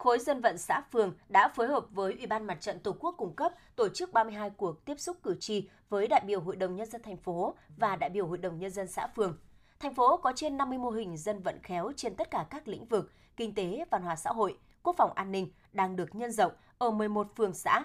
[0.00, 3.14] khối dân vận xã phường đã phối hợp với Ủy ban Mặt trận Tổ quốc
[3.18, 6.76] cung cấp tổ chức 32 cuộc tiếp xúc cử tri với đại biểu Hội đồng
[6.76, 9.38] Nhân dân thành phố và đại biểu Hội đồng Nhân dân xã phường.
[9.80, 12.84] Thành phố có trên 50 mô hình dân vận khéo trên tất cả các lĩnh
[12.84, 16.52] vực kinh tế, văn hóa xã hội, quốc phòng an ninh đang được nhân rộng
[16.78, 17.84] ở 11 phường xã.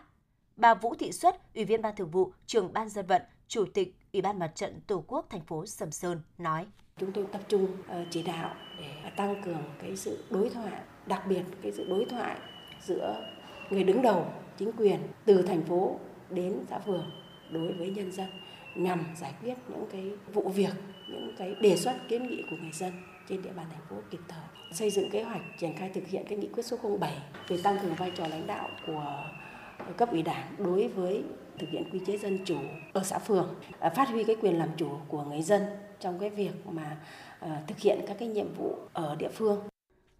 [0.56, 3.96] Bà Vũ Thị Xuất, Ủy viên Ban Thường vụ, trưởng Ban dân vận, Chủ tịch
[4.14, 6.66] Ủy ban Mặt trận Tổ quốc thành phố Sầm Sơn nói:
[6.98, 11.28] Chúng tôi tập trung ờ, chỉ đạo để tăng cường cái sự đối thoại đặc
[11.28, 12.38] biệt cái sự đối thoại
[12.82, 13.26] giữa
[13.70, 14.26] người đứng đầu
[14.58, 17.12] chính quyền từ thành phố đến xã phường
[17.52, 18.28] đối với nhân dân
[18.76, 20.74] nhằm giải quyết những cái vụ việc,
[21.08, 22.92] những cái đề xuất kiến nghị của người dân
[23.30, 24.74] trên địa bàn thành phố kịp thời.
[24.74, 27.14] Xây dựng kế hoạch triển khai thực hiện cái nghị quyết số 07
[27.48, 29.26] về tăng cường vai trò lãnh đạo của
[29.98, 31.24] cấp ủy đảng đối với
[31.60, 32.58] thực hiện quy chế dân chủ
[32.94, 35.62] ở xã phường à, phát huy cái quyền làm chủ của người dân
[36.00, 36.98] trong cái việc mà
[37.40, 39.60] à, thực hiện các cái nhiệm vụ ở địa phương.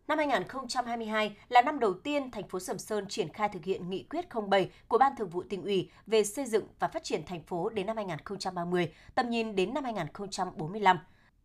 [0.08, 4.04] Năm 2022 là năm đầu tiên thành phố Sầm Sơn triển khai thực hiện nghị
[4.04, 7.44] quyết 07 của Ban Thường vụ tỉnh ủy về xây dựng và phát triển thành
[7.44, 11.00] phố đến năm 2030, tầm nhìn đến năm 2045.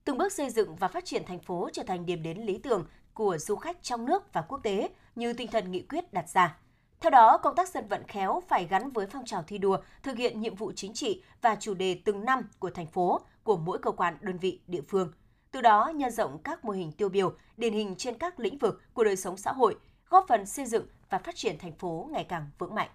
[0.05, 2.87] Từng bước xây dựng và phát triển thành phố trở thành điểm đến lý tưởng
[3.15, 6.57] của du khách trong nước và quốc tế như tinh thần nghị quyết đặt ra.
[7.01, 10.17] Theo đó, công tác dân vận khéo phải gắn với phong trào thi đua, thực
[10.17, 13.79] hiện nhiệm vụ chính trị và chủ đề từng năm của thành phố, của mỗi
[13.79, 15.13] cơ quan, đơn vị, địa phương–
[15.53, 18.81] từ đó nhân rộng các mô hình tiêu biểu, điển hình trên các lĩnh vực
[18.95, 19.77] của đời sống xã hội,
[20.09, 22.89] góp phần xây dựng và phát triển thành phố ngày càng vững mạnh.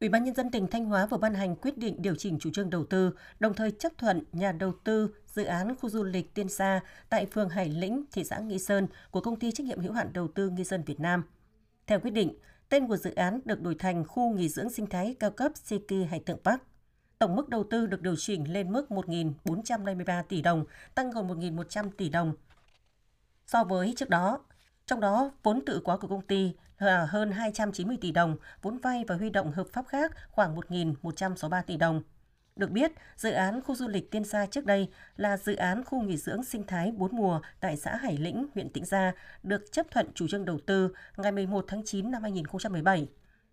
[0.00, 2.50] Ủy ban nhân dân tỉnh Thanh Hóa vừa ban hành quyết định điều chỉnh chủ
[2.50, 6.34] trương đầu tư, đồng thời chấp thuận nhà đầu tư dự án khu du lịch
[6.34, 9.80] Tiên Sa tại phường Hải Lĩnh, thị xã Nghi Sơn của công ty trách nhiệm
[9.80, 11.22] hữu hạn đầu tư Nghi Sơn Việt Nam.
[11.86, 12.34] Theo quyết định,
[12.68, 16.08] tên của dự án được đổi thành khu nghỉ dưỡng sinh thái cao cấp Siki
[16.10, 16.62] Hải Tượng Park.
[17.24, 21.90] Tổng mức đầu tư được điều chỉnh lên mức 1.453 tỷ đồng, tăng gần 1.100
[21.90, 22.34] tỷ đồng
[23.46, 24.40] so với trước đó.
[24.86, 29.04] Trong đó, vốn tự có của công ty là hơn 290 tỷ đồng, vốn vay
[29.08, 32.02] và huy động hợp pháp khác khoảng 1.163 tỷ đồng.
[32.56, 36.02] Được biết, dự án khu du lịch Tiên Sa trước đây là dự án khu
[36.02, 39.86] nghỉ dưỡng sinh thái bốn mùa tại xã Hải Lĩnh, huyện Tĩnh Gia, được chấp
[39.90, 43.08] thuận chủ trương đầu tư ngày 11 tháng 9 năm 2017.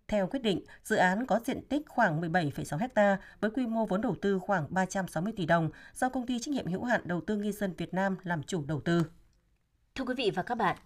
[0.08, 4.00] Theo quyết định, dự án có diện tích khoảng 17,6 ha với quy mô vốn
[4.00, 7.36] đầu tư khoảng 360 tỷ đồng do công ty trách nhiệm hữu hạn đầu tư
[7.36, 9.02] Nghi Sơn Việt Nam làm chủ đầu tư.
[9.94, 10.76] Thưa quý vị và các bạn,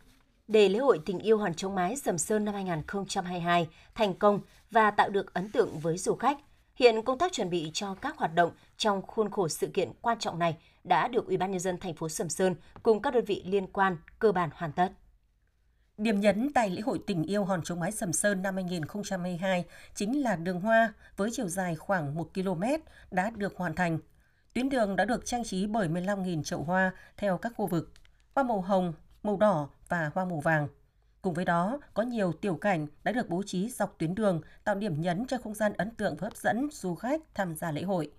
[0.49, 4.91] để lễ hội tình yêu Hòn Trống Mái Sầm Sơn năm 2022 thành công và
[4.91, 6.39] tạo được ấn tượng với du khách,
[6.75, 10.19] hiện công tác chuẩn bị cho các hoạt động trong khuôn khổ sự kiện quan
[10.19, 13.25] trọng này đã được Ủy ban nhân dân thành phố Sầm Sơn cùng các đơn
[13.25, 14.93] vị liên quan cơ bản hoàn tất.
[15.99, 20.23] Điểm nhấn tại lễ hội tình yêu Hòn Trống Mái Sầm Sơn năm 2022 chính
[20.23, 22.63] là đường hoa với chiều dài khoảng 1 km
[23.11, 23.99] đã được hoàn thành.
[24.55, 27.93] Tuyến đường đã được trang trí bởi 15.000 chậu hoa theo các khu vực,
[28.35, 30.69] hoa màu hồng, màu đỏ và hoa màu vàng.
[31.23, 34.75] Cùng với đó, có nhiều tiểu cảnh đã được bố trí dọc tuyến đường tạo
[34.75, 37.83] điểm nhấn cho không gian ấn tượng và hấp dẫn du khách tham gia lễ
[37.83, 38.11] hội.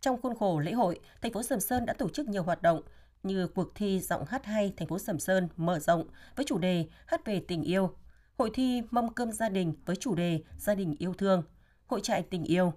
[0.00, 2.82] Trong khuôn khổ lễ hội, thành phố Sầm Sơn đã tổ chức nhiều hoạt động
[3.22, 6.86] như cuộc thi giọng hát hay thành phố Sầm Sơn mở rộng với chủ đề
[7.06, 7.94] Hát về tình yêu,
[8.38, 11.42] hội thi mâm cơm gia đình với chủ đề Gia đình yêu thương,
[11.86, 12.72] hội trại tình yêu.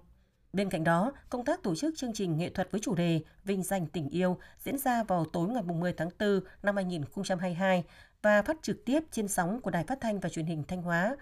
[0.52, 3.62] Bên cạnh đó, công tác tổ chức chương trình nghệ thuật với chủ đề Vinh
[3.62, 7.84] danh tình yêu diễn ra vào tối ngày 10 tháng 4 năm 2022
[8.22, 11.16] và phát trực tiếp trên sóng của Đài Phát thanh và Truyền hình Thanh Hóa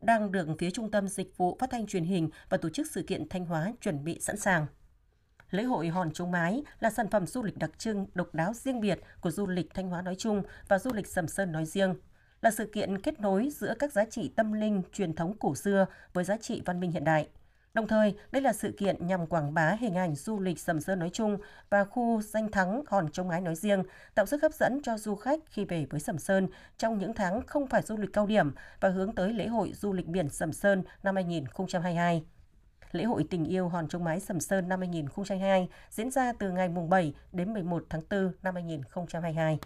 [0.00, 3.02] đang được phía Trung tâm Dịch vụ Phát thanh Truyền hình và Tổ chức Sự
[3.02, 4.66] kiện Thanh Hóa chuẩn bị sẵn sàng.
[5.54, 8.80] Lễ hội Hòn Trống Mái là sản phẩm du lịch đặc trưng, độc đáo riêng
[8.80, 11.94] biệt của du lịch Thanh Hóa nói chung và du lịch Sầm Sơn nói riêng
[12.40, 15.86] là sự kiện kết nối giữa các giá trị tâm linh truyền thống cổ xưa
[16.12, 17.28] với giá trị văn minh hiện đại.
[17.74, 20.98] Đồng thời, đây là sự kiện nhằm quảng bá hình ảnh du lịch Sầm Sơn
[20.98, 21.38] nói chung
[21.70, 23.82] và khu danh thắng Hòn trống Ái nói riêng,
[24.14, 27.46] tạo sức hấp dẫn cho du khách khi về với Sầm Sơn trong những tháng
[27.46, 30.52] không phải du lịch cao điểm và hướng tới lễ hội du lịch biển Sầm
[30.52, 32.24] Sơn năm 2022.
[32.94, 36.68] Lễ hội tình yêu Hòn Trung Mái Sầm Sơn năm 2022 diễn ra từ ngày
[36.88, 39.58] 7 đến 11 tháng 4 năm 2022.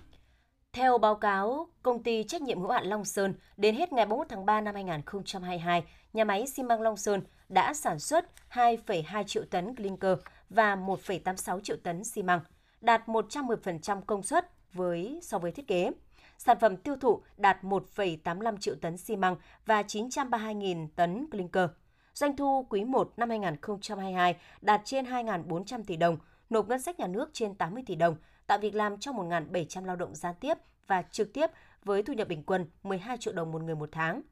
[0.72, 4.26] Theo báo cáo công ty trách nhiệm hữu hạn Long Sơn, đến hết ngày 31
[4.28, 9.44] tháng 3 năm 2022, nhà máy xi măng Long Sơn đã sản xuất 2,2 triệu
[9.50, 10.18] tấn clinker
[10.50, 12.40] và 1,86 triệu tấn xi măng,
[12.80, 15.90] đạt 110% công suất với so với thiết kế.
[16.38, 19.36] Sản phẩm tiêu thụ đạt 1,85 triệu tấn xi măng
[19.66, 21.70] và 932.000 tấn clinker.
[22.18, 26.18] Doanh thu quý 1 năm 2022 đạt trên 2.400 tỷ đồng,
[26.50, 29.96] nộp ngân sách nhà nước trên 80 tỷ đồng, tạo việc làm cho 1.700 lao
[29.96, 30.54] động gián tiếp
[30.86, 31.50] và trực tiếp
[31.84, 34.22] với thu nhập bình quân 12 triệu đồng một người một tháng.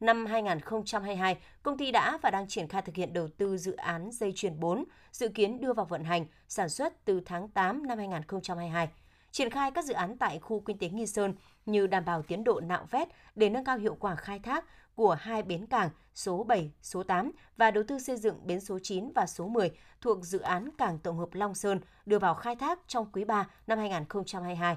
[0.00, 4.10] Năm 2022, công ty đã và đang triển khai thực hiện đầu tư dự án
[4.12, 7.98] dây chuyền 4, dự kiến đưa vào vận hành, sản xuất từ tháng 8 năm
[7.98, 8.88] 2022.
[9.30, 11.34] Triển khai các dự án tại khu kinh tế Nghi Sơn
[11.66, 14.64] như đảm bảo tiến độ nạo vét để nâng cao hiệu quả khai thác
[15.00, 18.78] của hai bến cảng số 7, số 8 và đầu tư xây dựng bến số
[18.82, 22.56] 9 và số 10 thuộc dự án cảng tổng hợp Long Sơn đưa vào khai
[22.56, 24.76] thác trong quý 3 năm 2022.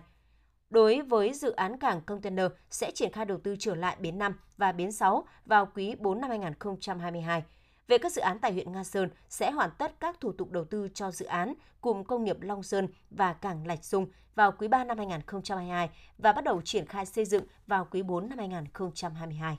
[0.70, 4.40] Đối với dự án cảng container sẽ triển khai đầu tư trở lại bến 5
[4.58, 7.44] và bến 6 vào quý 4 năm 2022.
[7.88, 10.66] Về các dự án tại huyện Nga Sơn sẽ hoàn tất các thủ tục đầu
[10.66, 14.68] tư cho dự án cụm công nghiệp Long Sơn và cảng Lạch Sung vào quý
[14.68, 19.58] 3 năm 2022 và bắt đầu triển khai xây dựng vào quý 4 năm 2022.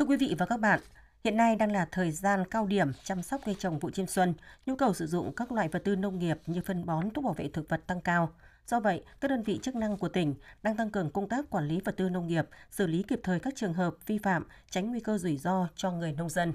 [0.00, 0.80] Thưa quý vị và các bạn,
[1.24, 4.34] Hiện nay đang là thời gian cao điểm chăm sóc cây trồng vụ chiêm xuân,
[4.66, 7.34] nhu cầu sử dụng các loại vật tư nông nghiệp như phân bón, thuốc bảo
[7.34, 8.32] vệ thực vật tăng cao.
[8.66, 11.68] Do vậy, các đơn vị chức năng của tỉnh đang tăng cường công tác quản
[11.68, 14.90] lý vật tư nông nghiệp, xử lý kịp thời các trường hợp vi phạm, tránh
[14.90, 16.52] nguy cơ rủi ro cho người nông dân.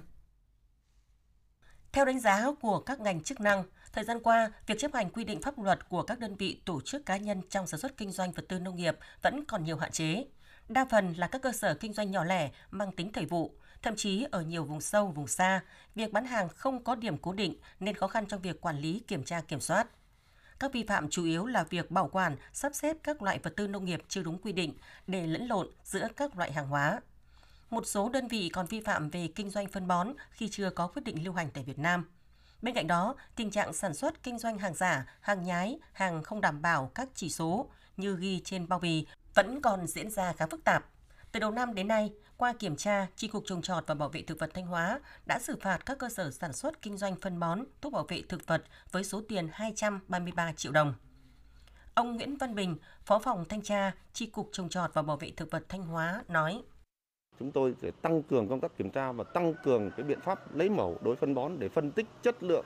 [1.92, 5.24] Theo đánh giá của các ngành chức năng, thời gian qua, việc chấp hành quy
[5.24, 8.12] định pháp luật của các đơn vị tổ chức cá nhân trong sản xuất kinh
[8.12, 10.26] doanh vật tư nông nghiệp vẫn còn nhiều hạn chế.
[10.70, 13.52] Đa phần là các cơ sở kinh doanh nhỏ lẻ mang tính thời vụ,
[13.82, 15.62] thậm chí ở nhiều vùng sâu, vùng xa,
[15.96, 19.04] việc bán hàng không có điểm cố định nên khó khăn trong việc quản lý,
[19.08, 19.88] kiểm tra, kiểm soát.
[20.60, 23.68] Các vi phạm chủ yếu là việc bảo quản, sắp xếp các loại vật tư
[23.68, 24.74] nông nghiệp chưa đúng quy định
[25.08, 27.02] để lẫn lộn giữa các loại hàng hóa.
[27.70, 30.88] Một số đơn vị còn vi phạm về kinh doanh phân bón khi chưa có
[30.88, 32.10] quyết định lưu hành tại Việt Nam.
[32.62, 36.42] Bên cạnh đó, tình trạng sản xuất kinh doanh hàng giả, hàng nhái, hàng không
[36.42, 40.46] đảm bảo các chỉ số như ghi trên bao bì vẫn còn diễn ra khá
[40.46, 40.86] phức tạp.
[41.32, 44.22] Từ đầu năm đến nay, qua kiểm tra, Tri Cục Trồng Trọt và Bảo vệ
[44.22, 47.40] Thực vật Thanh Hóa đã xử phạt các cơ sở sản xuất kinh doanh phân
[47.40, 50.94] bón, thuốc bảo vệ thực vật với số tiền 233 triệu đồng.
[51.94, 55.32] Ông Nguyễn Văn Bình, Phó phòng Thanh tra, Tri Cục Trồng Trọt và Bảo vệ
[55.38, 56.64] Thực vật Thanh Hóa nói.
[57.40, 60.56] Chúng tôi sẽ tăng cường công tác kiểm tra và tăng cường cái biện pháp
[60.56, 62.66] lấy mẫu đối phân bón để phân tích chất lượng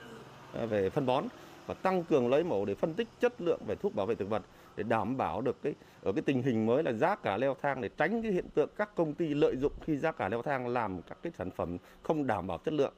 [0.53, 1.25] à, về phân bón
[1.65, 4.29] và tăng cường lấy mẫu để phân tích chất lượng về thuốc bảo vệ thực
[4.29, 4.43] vật
[4.79, 7.81] để đảm bảo được cái, ở cái tình hình mới là giá cả leo thang
[7.81, 10.67] để tránh cái hiện tượng các công ty lợi dụng khi giá cả leo thang
[10.67, 12.93] làm các cái sản phẩm không đảm bảo chất lượng.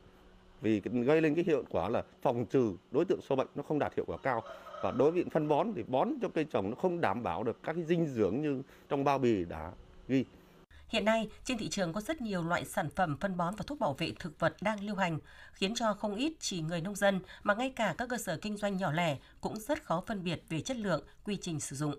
[0.62, 3.80] Vì gây lên cái hiệu quả là phòng trừ đối tượng sâu bệnh nó không
[3.80, 4.44] đạt hiệu quả cao.
[4.84, 7.64] Và đối với phân bón thì bón cho cây trồng nó không đảm bảo được
[7.64, 9.72] các cái dinh dưỡng như trong bao bì đã
[10.08, 10.26] ghi.
[10.92, 13.80] Hiện nay, trên thị trường có rất nhiều loại sản phẩm phân bón và thuốc
[13.80, 15.20] bảo vệ thực vật đang lưu hành,
[15.54, 18.58] khiến cho không ít chỉ người nông dân mà ngay cả các cơ sở kinh
[18.58, 21.96] doanh nhỏ lẻ cũng rất khó phân biệt về chất lượng, quy trình sử dụng.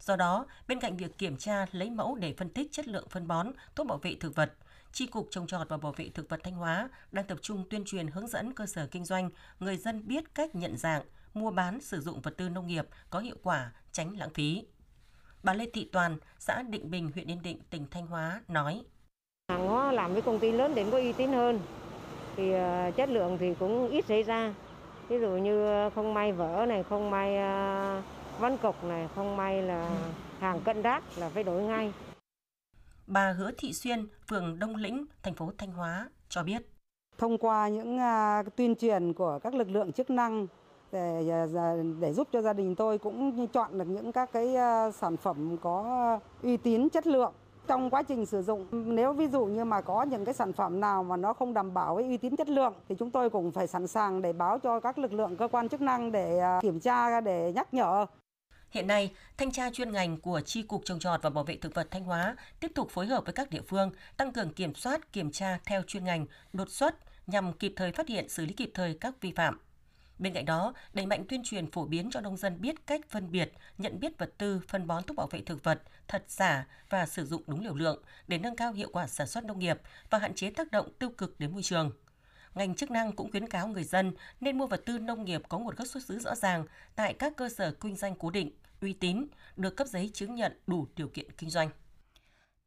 [0.00, 3.28] Do đó, bên cạnh việc kiểm tra lấy mẫu để phân tích chất lượng phân
[3.28, 4.52] bón, thuốc bảo vệ thực vật,
[4.92, 7.84] Tri Cục Trồng trọt và Bảo vệ Thực vật Thanh Hóa đang tập trung tuyên
[7.84, 11.02] truyền hướng dẫn cơ sở kinh doanh, người dân biết cách nhận dạng,
[11.34, 14.64] mua bán sử dụng vật tư nông nghiệp có hiệu quả, tránh lãng phí.
[15.42, 18.82] Bà Lê Thị Toàn, xã Định Bình, huyện Yên Định, tỉnh Thanh Hóa nói.
[19.48, 21.60] Hàng hóa làm với công ty lớn đến có uy tín hơn,
[22.36, 24.54] thì ờ, chất lượng thì cũng ít xảy ra.
[25.08, 28.02] Ví dụ như không may vỡ này, không may ờ,
[28.38, 29.90] ván cục này, không may là
[30.38, 31.92] hàng cận đát là phải đổi ngay.
[33.06, 36.62] Bà Hứa Thị Xuyên, phường Đông Lĩnh, thành phố Thanh Hóa cho biết.
[37.18, 40.46] Thông qua những à, tuyên truyền của các lực lượng chức năng
[40.92, 44.90] để à, để giúp cho gia đình tôi cũng chọn được những các cái à,
[44.90, 47.32] sản phẩm có uy tín chất lượng
[47.66, 50.80] trong quá trình sử dụng nếu ví dụ như mà có những cái sản phẩm
[50.80, 53.50] nào mà nó không đảm bảo với uy tín chất lượng thì chúng tôi cũng
[53.50, 56.60] phải sẵn sàng để báo cho các lực lượng cơ quan chức năng để à,
[56.62, 58.06] kiểm tra để nhắc nhở
[58.70, 61.74] Hiện nay, thanh tra chuyên ngành của Tri Cục Trồng trọt và Bảo vệ Thực
[61.74, 65.12] vật Thanh Hóa tiếp tục phối hợp với các địa phương tăng cường kiểm soát,
[65.12, 66.94] kiểm tra theo chuyên ngành, đột xuất
[67.26, 69.58] nhằm kịp thời phát hiện xử lý kịp thời các vi phạm.
[70.18, 73.30] Bên cạnh đó, đẩy mạnh tuyên truyền phổ biến cho nông dân biết cách phân
[73.30, 77.06] biệt, nhận biết vật tư, phân bón thuốc bảo vệ thực vật, thật giả và
[77.06, 80.18] sử dụng đúng liều lượng để nâng cao hiệu quả sản xuất nông nghiệp và
[80.18, 81.92] hạn chế tác động tiêu cực đến môi trường.
[82.54, 85.58] ngành chức năng cũng khuyến cáo người dân nên mua vật tư nông nghiệp có
[85.58, 88.50] nguồn gốc xuất xứ rõ ràng tại các cơ sở kinh doanh cố định,
[88.80, 89.26] uy tín,
[89.56, 91.70] được cấp giấy chứng nhận đủ điều kiện kinh doanh.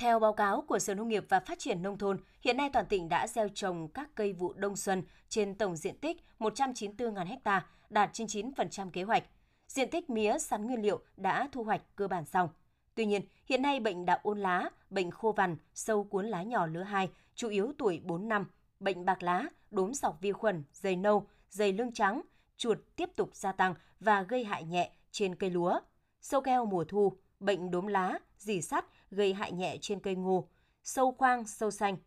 [0.02, 2.86] Theo báo cáo của Sở Nông nghiệp và Phát triển Nông thôn, hiện nay toàn
[2.86, 7.66] tỉnh đã gieo trồng các cây vụ đông xuân trên tổng diện tích 194.000 ha,
[7.90, 9.24] đạt 99% kế hoạch.
[9.68, 12.50] Diện tích mía sắn nguyên liệu đã thu hoạch cơ bản xong.
[12.96, 16.66] Tuy nhiên, hiện nay bệnh đạo ôn lá, bệnh khô vằn, sâu cuốn lá nhỏ
[16.66, 18.46] lứa 2, chủ yếu tuổi 4 năm,
[18.80, 22.22] bệnh bạc lá, đốm sọc vi khuẩn, dày nâu, dày lưng trắng,
[22.58, 25.80] chuột tiếp tục gia tăng và gây hại nhẹ trên cây lúa.
[26.22, 30.50] Sâu keo mùa thu, bệnh đốm lá, dì sắt gây hại nhẹ trên cây ngô,
[30.84, 31.98] sâu khoang, sâu xanh.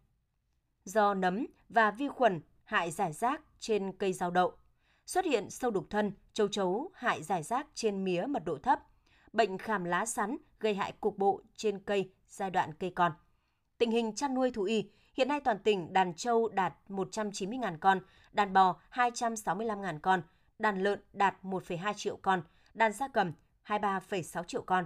[0.85, 4.53] Do nấm và vi khuẩn hại giải rác trên cây rau đậu.
[5.07, 8.81] Xuất hiện sâu đục thân, châu chấu hại giải rác trên mía mật độ thấp.
[9.33, 13.12] Bệnh khảm lá sắn gây hại cục bộ trên cây giai đoạn cây con.
[13.79, 18.01] Tình hình chăn nuôi thú y, hiện nay toàn tỉnh đàn trâu đạt 190.000 con,
[18.33, 20.23] đàn bò 265.000 con,
[20.59, 22.43] đàn lợn đạt 1,2 triệu con,
[22.75, 23.33] đàn gia cầm
[23.67, 24.85] 23,6 triệu con.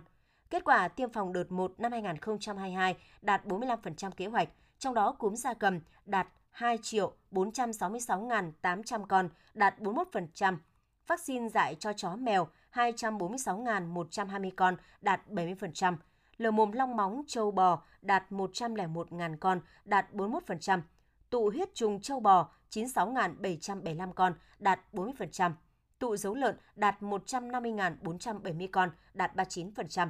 [0.50, 5.34] Kết quả tiêm phòng đợt 1 năm 2022 đạt 45% kế hoạch, trong đó cúm
[5.34, 10.56] gia cầm đạt 2 triệu 466.800 con, đạt 41%.
[11.06, 15.96] Vaccine dạy cho chó mèo 246.120 con, đạt 70%.
[16.37, 20.80] Lở mồm long móng châu bò đạt 101.000 con, đạt 41%.
[21.30, 25.52] Tụ huyết trùng châu bò 96.775 con, đạt 40%.
[25.98, 30.08] Tụ dấu lợn đạt 150.470 con, đạt 39%.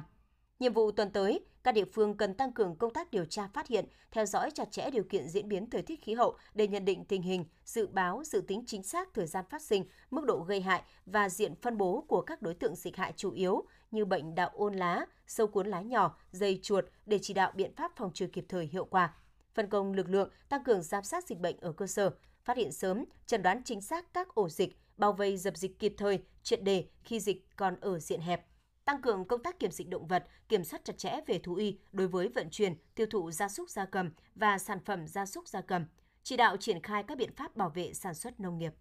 [0.59, 3.67] Nhiệm vụ tuần tới, các địa phương cần tăng cường công tác điều tra phát
[3.67, 6.85] hiện, theo dõi chặt chẽ điều kiện diễn biến thời tiết khí hậu để nhận
[6.85, 10.39] định tình hình, dự báo, dự tính chính xác thời gian phát sinh, mức độ
[10.39, 14.05] gây hại và diện phân bố của các đối tượng dịch hại chủ yếu như
[14.05, 17.91] bệnh đạo ôn lá, sâu cuốn lá nhỏ, dây chuột để chỉ đạo biện pháp
[17.95, 19.13] phòng trừ kịp thời hiệu quả.
[19.53, 22.11] Phân công lực lượng tăng cường giám sát dịch bệnh ở cơ sở,
[22.43, 25.93] phát hiện sớm, chẩn đoán chính xác các ổ dịch, bao vây dập dịch kịp
[25.97, 28.48] thời, triệt đề khi dịch còn ở diện hẹp
[28.89, 31.77] tăng cường công tác kiểm dịch động vật, kiểm soát chặt chẽ về thú y
[31.91, 35.47] đối với vận chuyển, tiêu thụ gia súc gia cầm và sản phẩm gia súc
[35.47, 35.85] gia cầm,
[36.23, 38.73] chỉ đạo triển khai các biện pháp bảo vệ sản xuất nông nghiệp.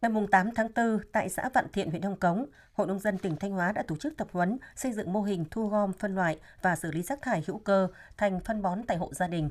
[0.00, 3.36] Ngày 8 tháng 4, tại xã Vạn Thiện, huyện Đông Cống, Hội Nông dân tỉnh
[3.36, 6.40] Thanh Hóa đã tổ chức tập huấn xây dựng mô hình thu gom, phân loại
[6.62, 9.50] và xử lý rác thải hữu cơ thành phân bón tại hộ gia đình,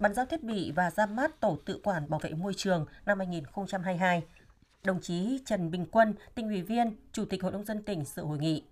[0.00, 3.18] bàn giao thiết bị và ra mắt tổ tự quản bảo vệ môi trường năm
[3.18, 4.22] 2022
[4.86, 8.24] đồng chí Trần Bình Quân, tỉnh ủy viên, Chủ tịch Hội đồng dân tỉnh sự
[8.24, 8.64] hội nghị.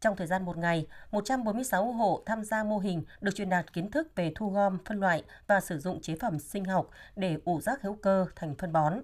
[0.00, 3.90] Trong thời gian một ngày, 146 hộ tham gia mô hình được truyền đạt kiến
[3.90, 7.60] thức về thu gom, phân loại và sử dụng chế phẩm sinh học để ủ
[7.60, 9.00] rác hữu cơ thành phân bón.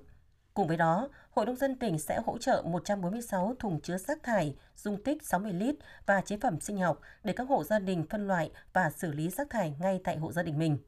[0.55, 4.57] Cùng với đó, Hội nông dân tỉnh sẽ hỗ trợ 146 thùng chứa rác thải
[4.77, 5.75] dung tích 60 lít
[6.07, 9.31] và chế phẩm sinh học để các hộ gia đình phân loại và xử lý
[9.31, 10.79] rác thải ngay tại hộ gia đình mình.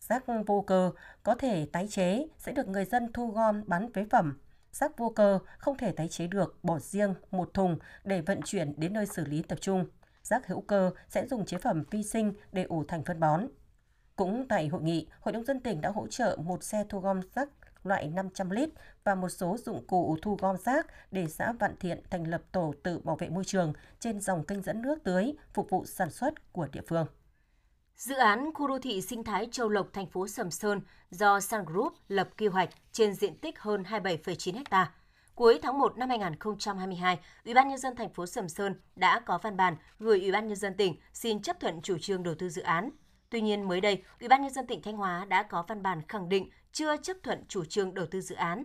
[0.00, 4.04] Rác vô cơ có thể tái chế sẽ được người dân thu gom bán phế
[4.10, 4.38] phẩm
[4.80, 8.74] rác vô cơ không thể tái chế được bỏ riêng một thùng để vận chuyển
[8.76, 9.86] đến nơi xử lý tập trung.
[10.22, 13.48] Rác hữu cơ sẽ dùng chế phẩm vi sinh để ủ thành phân bón.
[14.16, 17.20] Cũng tại hội nghị, Hội nông dân tỉnh đã hỗ trợ một xe thu gom
[17.34, 17.48] rác
[17.82, 18.68] loại 500 lít
[19.04, 22.74] và một số dụng cụ thu gom rác để xã Vạn Thiện thành lập tổ
[22.82, 26.52] tự bảo vệ môi trường trên dòng kênh dẫn nước tưới phục vụ sản xuất
[26.52, 27.06] của địa phương.
[27.98, 30.80] Dự án khu đô thị sinh thái Châu Lộc, thành phố Sầm Sơn
[31.10, 34.92] do Sun Group lập quy hoạch trên diện tích hơn 27,9 ha.
[35.34, 39.38] Cuối tháng 1 năm 2022, Ủy ban nhân dân thành phố Sầm Sơn đã có
[39.38, 42.48] văn bản gửi Ủy ban nhân dân tỉnh xin chấp thuận chủ trương đầu tư
[42.48, 42.90] dự án.
[43.30, 46.02] Tuy nhiên mới đây, Ủy ban nhân dân tỉnh Thanh Hóa đã có văn bản
[46.08, 48.64] khẳng định chưa chấp thuận chủ trương đầu tư dự án.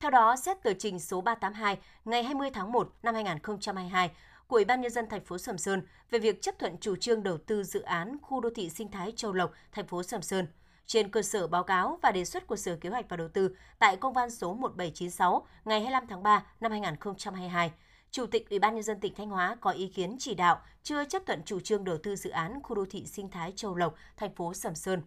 [0.00, 4.10] Theo đó, xét tờ trình số 382 ngày 20 tháng 1 năm 2022
[4.54, 7.22] của Ủy ban nhân dân thành phố Sầm Sơn về việc chấp thuận chủ trương
[7.22, 10.46] đầu tư dự án khu đô thị sinh thái Châu Lộc, thành phố Sầm Sơn.
[10.86, 13.56] Trên cơ sở báo cáo và đề xuất của Sở Kế hoạch và Đầu tư
[13.78, 17.72] tại công văn số 1796 ngày 25 tháng 3 năm 2022,
[18.10, 21.04] Chủ tịch Ủy ban nhân dân tỉnh Thanh Hóa có ý kiến chỉ đạo chưa
[21.04, 23.94] chấp thuận chủ trương đầu tư dự án khu đô thị sinh thái Châu Lộc,
[24.16, 25.02] thành phố Sầm Sơn.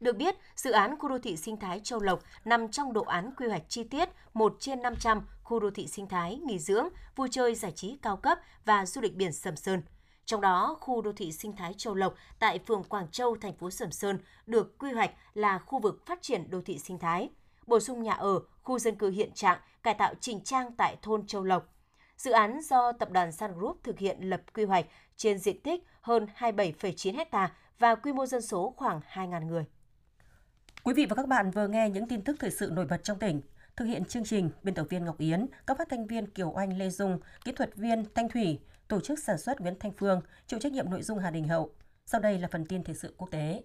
[0.00, 3.30] Được biết, dự án khu đô thị sinh thái Châu Lộc nằm trong đồ án
[3.36, 7.28] quy hoạch chi tiết 1 trên 500 khu đô thị sinh thái, nghỉ dưỡng, vui
[7.30, 9.82] chơi giải trí cao cấp và du lịch biển Sầm Sơn.
[10.24, 13.70] Trong đó, khu đô thị sinh thái Châu Lộc tại phường Quảng Châu, thành phố
[13.70, 17.30] Sầm Sơn được quy hoạch là khu vực phát triển đô thị sinh thái,
[17.66, 21.26] bổ sung nhà ở, khu dân cư hiện trạng, cải tạo chỉnh trang tại thôn
[21.26, 21.74] Châu Lộc.
[22.16, 25.84] Dự án do tập đoàn Sun Group thực hiện lập quy hoạch trên diện tích
[26.00, 29.64] hơn 27,9 ha và quy mô dân số khoảng 2.000 người.
[30.84, 33.18] Quý vị và các bạn vừa nghe những tin tức thời sự nổi bật trong
[33.18, 33.40] tỉnh.
[33.76, 36.78] Thực hiện chương trình, biên tập viên Ngọc Yến, các phát thanh viên Kiều Oanh,
[36.78, 38.58] Lê Dung, kỹ thuật viên Thanh Thủy,
[38.88, 41.74] tổ chức sản xuất Nguyễn Thanh Phương, chịu trách nhiệm nội dung Hà Đình Hậu.
[42.06, 43.62] Sau đây là phần tin thời sự quốc tế.